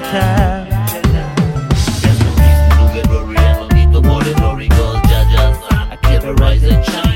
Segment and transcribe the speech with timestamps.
[0.00, 0.66] Jata.
[5.92, 7.09] I keep a rising.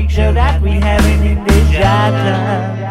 [0.00, 2.87] picture that we having in this time.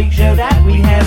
[0.00, 0.99] freak show that we have.